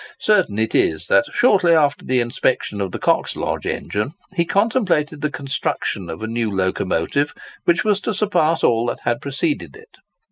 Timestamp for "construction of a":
5.29-6.27